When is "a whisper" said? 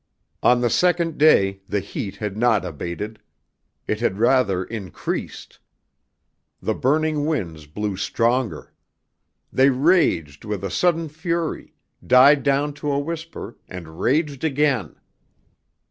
12.91-13.57